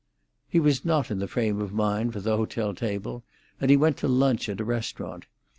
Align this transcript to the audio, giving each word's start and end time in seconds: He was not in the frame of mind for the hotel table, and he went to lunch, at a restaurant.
He 0.49 0.59
was 0.59 0.83
not 0.83 1.11
in 1.11 1.19
the 1.19 1.27
frame 1.27 1.61
of 1.61 1.71
mind 1.71 2.11
for 2.13 2.19
the 2.21 2.35
hotel 2.35 2.73
table, 2.73 3.23
and 3.59 3.69
he 3.69 3.77
went 3.77 3.97
to 3.97 4.07
lunch, 4.07 4.49
at 4.49 4.59
a 4.59 4.63
restaurant. 4.63 5.27